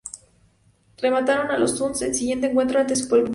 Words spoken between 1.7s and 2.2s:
Suns en